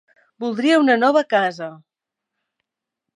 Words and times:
Voldria 0.43 0.79
una 0.83 0.95
nova 1.03 1.23
casa. 1.33 1.67